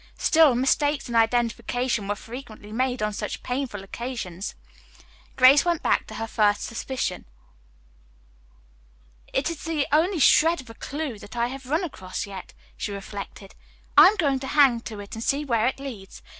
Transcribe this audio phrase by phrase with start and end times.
[0.17, 4.55] Still, mistakes in identification were frequently made on such painful occasions.
[5.35, 7.25] Grace went back to her first supposition.
[9.31, 12.91] "It is the only shred of a clew that I have run across yet," she
[12.91, 13.53] reflected.
[13.95, 16.23] "I am going to hang to it and see where it leads.